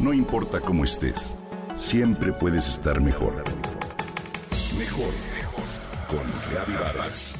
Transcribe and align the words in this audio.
No 0.00 0.14
importa 0.14 0.60
cómo 0.60 0.84
estés, 0.84 1.36
siempre 1.76 2.32
puedes 2.32 2.66
estar 2.68 3.02
mejor. 3.02 3.44
Mejor, 4.78 5.12
mejor. 5.36 5.64
Con 6.08 6.50
Reavivadas. 6.50 7.34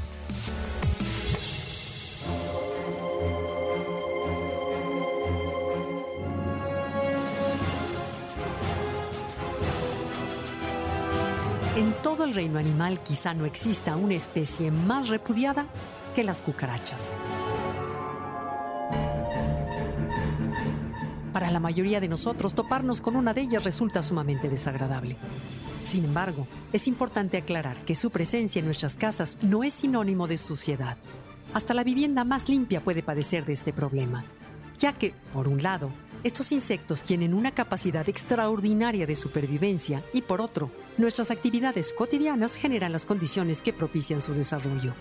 En 11.77 11.95
todo 12.03 12.25
el 12.25 12.35
reino 12.35 12.59
animal 12.59 13.01
quizá 13.03 13.33
no 13.33 13.47
exista 13.47 13.97
una 13.97 14.17
especie 14.17 14.71
más 14.71 15.09
repudiada 15.09 15.65
que 16.15 16.25
las 16.25 16.43
cucarachas. 16.43 17.15
Para 21.33 21.51
la 21.51 21.61
mayoría 21.61 22.01
de 22.01 22.09
nosotros, 22.09 22.55
toparnos 22.55 23.01
con 23.01 23.15
una 23.15 23.33
de 23.35 23.43
ellas 23.43 23.65
resulta 23.65 24.03
sumamente 24.03 24.49
desagradable. 24.49 25.17
Sin 25.83 26.05
embargo, 26.05 26.47
es 26.73 26.89
importante 26.89 27.39
aclarar 27.39 27.85
que 27.85 27.95
su 27.95 28.11
presencia 28.11 28.59
en 28.59 28.67
nuestras 28.67 28.97
casas 28.97 29.39
no 29.41 29.63
es 29.63 29.75
sinónimo 29.75 30.27
de 30.27 30.39
suciedad. 30.39 30.97
Hasta 31.55 31.75
la 31.75 31.85
vivienda 31.85 32.25
más 32.25 32.49
limpia 32.49 32.83
puede 32.83 33.03
padecer 33.03 33.45
de 33.45 33.53
este 33.53 33.73
problema, 33.73 34.25
ya 34.79 34.93
que, 34.93 35.15
por 35.33 35.49
un 35.49 35.63
lado, 35.63 35.91
estos 36.23 36.53
insectos 36.53 37.03
tienen 37.03 37.33
una 37.33 37.53
capacidad 37.53 38.09
extraordinaria 38.09 39.07
de 39.07 39.17
supervivencia 39.17 40.05
y 40.13 40.23
por 40.23 40.41
otro, 40.41 40.71
nuestras 40.99 41.31
actividades 41.31 41.93
cotidianas 41.93 42.57
generan 42.57 42.93
las 42.93 43.07
condiciones 43.07 43.63
que 43.63 43.73
propician 43.73 44.21
su 44.21 44.35
desarrollo. 44.35 44.93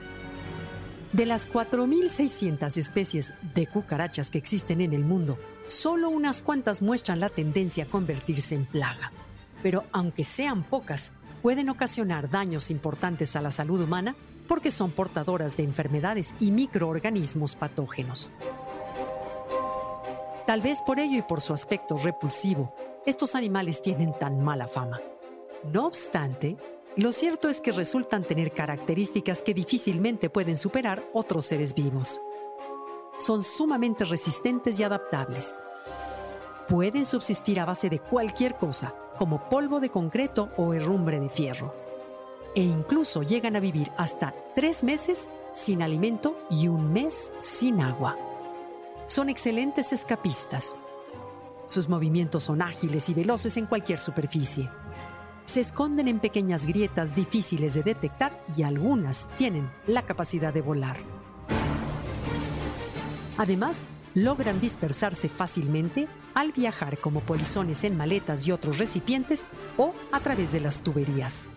De 1.13 1.25
las 1.25 1.51
4.600 1.51 2.77
especies 2.77 3.33
de 3.55 3.65
cucarachas 3.65 4.29
que 4.29 4.37
existen 4.37 4.79
en 4.79 4.93
el 4.93 5.03
mundo, 5.03 5.39
solo 5.67 6.09
unas 6.09 6.43
cuantas 6.43 6.83
muestran 6.83 7.19
la 7.19 7.29
tendencia 7.29 7.85
a 7.85 7.87
convertirse 7.87 8.53
en 8.53 8.65
plaga. 8.65 9.11
Pero 9.63 9.85
aunque 9.91 10.23
sean 10.23 10.63
pocas, 10.63 11.11
pueden 11.41 11.69
ocasionar 11.69 12.29
daños 12.29 12.69
importantes 12.69 13.35
a 13.35 13.41
la 13.41 13.51
salud 13.51 13.81
humana 13.81 14.15
porque 14.47 14.69
son 14.69 14.91
portadoras 14.91 15.57
de 15.57 15.63
enfermedades 15.63 16.35
y 16.39 16.51
microorganismos 16.51 17.55
patógenos. 17.55 18.31
Tal 20.45 20.61
vez 20.61 20.81
por 20.81 20.99
ello 20.99 21.17
y 21.17 21.21
por 21.23 21.41
su 21.41 21.53
aspecto 21.53 21.97
repulsivo, 21.97 22.75
estos 23.05 23.33
animales 23.35 23.81
tienen 23.81 24.13
tan 24.17 24.43
mala 24.43 24.67
fama. 24.67 24.99
No 25.71 25.87
obstante, 25.87 26.57
lo 26.99 27.11
cierto 27.11 27.49
es 27.49 27.61
que 27.61 27.71
resultan 27.71 28.23
tener 28.23 28.51
características 28.51 29.41
que 29.41 29.53
difícilmente 29.53 30.29
pueden 30.29 30.57
superar 30.57 31.03
otros 31.13 31.45
seres 31.45 31.73
vivos. 31.73 32.21
Son 33.17 33.43
sumamente 33.43 34.05
resistentes 34.05 34.79
y 34.79 34.83
adaptables. 34.83 35.63
Pueden 36.67 37.05
subsistir 37.05 37.59
a 37.59 37.65
base 37.65 37.89
de 37.89 37.99
cualquier 37.99 38.55
cosa, 38.55 38.93
como 39.17 39.49
polvo 39.49 39.79
de 39.79 39.89
concreto 39.89 40.49
o 40.57 40.73
herrumbre 40.73 41.19
de 41.19 41.29
fierro. 41.29 41.73
E 42.55 42.61
incluso 42.61 43.23
llegan 43.23 43.55
a 43.55 43.59
vivir 43.59 43.91
hasta 43.97 44.33
tres 44.55 44.83
meses 44.83 45.29
sin 45.53 45.81
alimento 45.81 46.37
y 46.49 46.67
un 46.67 46.93
mes 46.93 47.31
sin 47.39 47.81
agua 47.81 48.15
son 49.09 49.27
excelentes 49.27 49.91
escapistas. 49.91 50.77
Sus 51.65 51.89
movimientos 51.89 52.43
son 52.43 52.61
ágiles 52.61 53.09
y 53.09 53.15
veloces 53.15 53.57
en 53.57 53.65
cualquier 53.65 53.97
superficie. 53.97 54.69
Se 55.49 55.61
esconden 55.61 56.07
en 56.07 56.19
pequeñas 56.19 56.67
grietas 56.67 57.15
difíciles 57.15 57.73
de 57.73 57.81
detectar 57.81 58.39
y 58.55 58.61
algunas 58.61 59.27
tienen 59.35 59.67
la 59.87 60.03
capacidad 60.03 60.53
de 60.53 60.61
volar. 60.61 60.97
Además, 63.35 63.87
logran 64.13 64.61
dispersarse 64.61 65.27
fácilmente 65.27 66.07
al 66.35 66.51
viajar 66.51 66.99
como 66.99 67.21
polizones 67.21 67.83
en 67.83 67.97
maletas 67.97 68.45
y 68.45 68.51
otros 68.51 68.77
recipientes 68.77 69.47
o 69.75 69.95
a 70.11 70.19
través 70.19 70.51
de 70.51 70.59
las 70.59 70.83
tuberías. 70.83 71.47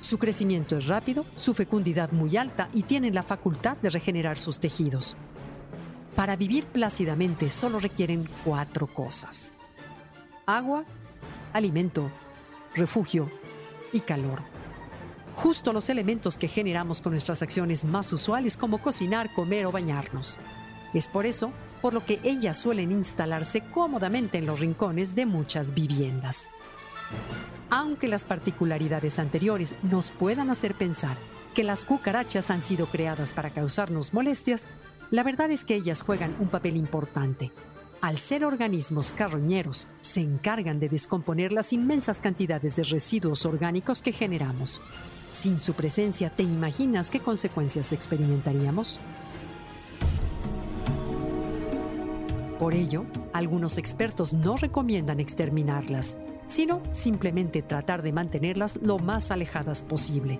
Su 0.00 0.16
crecimiento 0.16 0.78
es 0.78 0.86
rápido, 0.86 1.26
su 1.36 1.52
fecundidad 1.52 2.12
muy 2.12 2.34
alta 2.38 2.70
y 2.72 2.84
tienen 2.84 3.14
la 3.14 3.24
facultad 3.24 3.76
de 3.76 3.90
regenerar 3.90 4.38
sus 4.38 4.58
tejidos. 4.58 5.18
Para 6.16 6.34
vivir 6.34 6.64
plácidamente 6.64 7.50
solo 7.50 7.78
requieren 7.78 8.26
cuatro 8.42 8.86
cosas. 8.86 9.52
Agua, 10.46 10.86
alimento, 11.52 12.10
refugio 12.78 13.30
y 13.92 14.00
calor. 14.00 14.42
Justo 15.36 15.72
los 15.72 15.88
elementos 15.88 16.36
que 16.38 16.48
generamos 16.48 17.00
con 17.00 17.12
nuestras 17.12 17.42
acciones 17.42 17.84
más 17.84 18.12
usuales 18.12 18.56
como 18.56 18.78
cocinar, 18.78 19.32
comer 19.34 19.66
o 19.66 19.72
bañarnos. 19.72 20.38
Es 20.94 21.06
por 21.06 21.26
eso 21.26 21.52
por 21.80 21.94
lo 21.94 22.04
que 22.04 22.18
ellas 22.24 22.58
suelen 22.58 22.90
instalarse 22.90 23.60
cómodamente 23.60 24.38
en 24.38 24.46
los 24.46 24.58
rincones 24.58 25.14
de 25.14 25.26
muchas 25.26 25.74
viviendas. 25.74 26.48
Aunque 27.70 28.08
las 28.08 28.24
particularidades 28.24 29.18
anteriores 29.18 29.74
nos 29.82 30.10
puedan 30.10 30.50
hacer 30.50 30.74
pensar 30.74 31.16
que 31.54 31.64
las 31.64 31.84
cucarachas 31.84 32.50
han 32.50 32.62
sido 32.62 32.86
creadas 32.86 33.32
para 33.32 33.50
causarnos 33.50 34.12
molestias, 34.14 34.68
la 35.10 35.22
verdad 35.22 35.50
es 35.50 35.64
que 35.64 35.74
ellas 35.74 36.02
juegan 36.02 36.34
un 36.40 36.48
papel 36.48 36.76
importante. 36.76 37.52
Al 38.00 38.18
ser 38.18 38.44
organismos 38.44 39.10
carroñeros, 39.10 39.88
se 40.02 40.20
encargan 40.20 40.78
de 40.78 40.88
descomponer 40.88 41.50
las 41.50 41.72
inmensas 41.72 42.20
cantidades 42.20 42.76
de 42.76 42.84
residuos 42.84 43.44
orgánicos 43.44 44.02
que 44.02 44.12
generamos. 44.12 44.80
Sin 45.32 45.58
su 45.58 45.74
presencia, 45.74 46.30
¿te 46.30 46.44
imaginas 46.44 47.10
qué 47.10 47.18
consecuencias 47.18 47.92
experimentaríamos? 47.92 49.00
Por 52.60 52.74
ello, 52.74 53.04
algunos 53.32 53.78
expertos 53.78 54.32
no 54.32 54.56
recomiendan 54.56 55.18
exterminarlas, 55.18 56.16
sino 56.46 56.82
simplemente 56.92 57.62
tratar 57.62 58.02
de 58.02 58.12
mantenerlas 58.12 58.78
lo 58.80 59.00
más 59.00 59.32
alejadas 59.32 59.82
posible. 59.82 60.38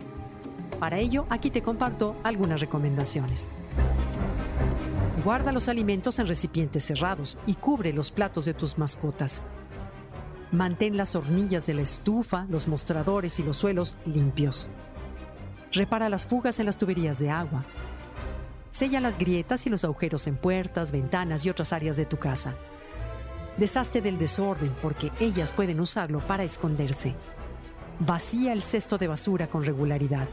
Para 0.79 0.99
ello, 0.99 1.27
aquí 1.29 1.51
te 1.51 1.63
comparto 1.63 2.15
algunas 2.23 2.61
recomendaciones. 2.61 3.51
Guarda 5.29 5.53
los 5.53 5.69
alimentos 5.69 6.19
en 6.21 6.27
recipientes 6.27 6.87
cerrados 6.87 7.37
y 7.45 7.53
cubre 7.53 7.93
los 7.93 8.11
platos 8.11 8.47
de 8.47 8.55
tus 8.55 8.79
mascotas. 8.79 9.43
Mantén 10.53 10.97
las 10.97 11.15
hornillas 11.15 11.67
de 11.67 11.75
la 11.75 11.83
estufa, 11.83 12.47
los 12.49 12.67
mostradores 12.67 13.39
y 13.39 13.43
los 13.43 13.59
suelos 13.59 13.99
limpios. 14.07 14.71
Repara 15.71 16.09
las 16.09 16.27
fugas 16.27 16.61
en 16.61 16.65
las 16.65 16.79
tuberías 16.79 17.19
de 17.19 17.29
agua. 17.29 17.67
Sella 18.71 19.01
las 19.01 19.19
grietas 19.19 19.67
y 19.67 19.69
los 19.69 19.85
agujeros 19.85 20.27
en 20.27 20.39
puertas, 20.39 20.93
ventanas 20.93 21.45
y 21.45 21.51
otras 21.51 21.75
áreas 21.75 21.99
de 21.99 22.07
tu 22.07 22.17
casa. 22.17 22.55
Deshazte 23.59 24.01
del 24.01 24.17
desorden 24.17 24.75
porque 24.81 25.13
ellas 25.21 25.53
pueden 25.53 25.79
usarlo 25.81 26.21
para 26.21 26.45
esconderse. 26.45 27.15
Vacía 28.01 28.55
el 28.55 28.63
cesto 28.63 28.97
de 28.97 29.09
basura 29.09 29.47
con 29.47 29.63
regularidad. 29.63 30.27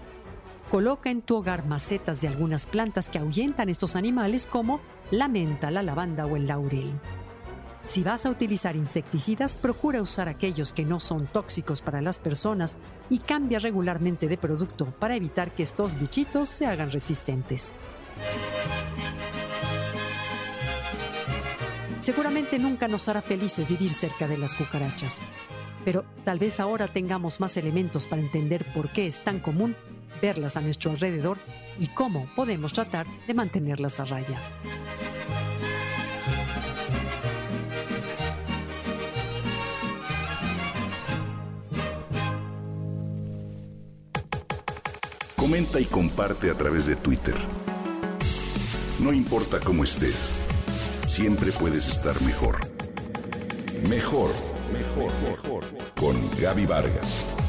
Coloca 0.75 1.09
en 1.09 1.21
tu 1.21 1.37
hogar 1.37 1.65
macetas 1.65 2.19
de 2.19 2.27
algunas 2.27 2.65
plantas 2.65 3.09
que 3.09 3.17
ahuyentan 3.17 3.69
estos 3.69 3.95
animales 3.95 4.45
como 4.45 4.81
la 5.09 5.29
menta, 5.29 5.71
la 5.71 5.81
lavanda 5.81 6.25
o 6.25 6.35
el 6.35 6.47
laurel. 6.47 6.99
Si 7.85 8.03
vas 8.03 8.25
a 8.25 8.29
utilizar 8.29 8.75
insecticidas, 8.75 9.55
procura 9.55 10.01
usar 10.01 10.27
aquellos 10.27 10.73
que 10.73 10.83
no 10.83 10.99
son 10.99 11.27
tóxicos 11.27 11.81
para 11.81 12.01
las 12.01 12.19
personas 12.19 12.75
y 13.09 13.19
cambia 13.19 13.59
regularmente 13.59 14.27
de 14.27 14.37
producto 14.37 14.87
para 14.99 15.15
evitar 15.15 15.55
que 15.55 15.63
estos 15.63 15.97
bichitos 15.97 16.49
se 16.49 16.65
hagan 16.65 16.91
resistentes. 16.91 17.73
Seguramente 21.99 22.59
nunca 22.59 22.89
nos 22.89 23.07
hará 23.07 23.21
felices 23.21 23.69
vivir 23.69 23.93
cerca 23.93 24.27
de 24.27 24.37
las 24.37 24.53
cucarachas, 24.53 25.21
pero 25.85 26.03
tal 26.25 26.37
vez 26.37 26.59
ahora 26.59 26.89
tengamos 26.89 27.39
más 27.39 27.55
elementos 27.55 28.07
para 28.07 28.21
entender 28.21 28.65
por 28.73 28.89
qué 28.89 29.07
es 29.07 29.23
tan 29.23 29.39
común 29.39 29.73
verlas 30.21 30.57
a 30.57 30.61
nuestro 30.61 30.91
alrededor 30.91 31.37
y 31.79 31.87
cómo 31.87 32.27
podemos 32.35 32.73
tratar 32.73 33.05
de 33.27 33.33
mantenerlas 33.33 33.99
a 33.99 34.05
raya. 34.05 34.39
Comenta 45.35 45.79
y 45.79 45.85
comparte 45.85 46.49
a 46.49 46.55
través 46.55 46.87
de 46.87 46.95
Twitter. 46.95 47.35
No 48.99 49.13
importa 49.13 49.59
cómo 49.59 49.83
estés, 49.83 50.33
siempre 51.05 51.51
puedes 51.51 51.87
estar 51.87 52.19
mejor. 52.23 52.57
Mejor, 53.87 54.31
mejor, 54.73 55.11
mejor. 55.29 55.63
Con 55.95 56.15
Gaby 56.41 56.65
Vargas. 56.65 57.44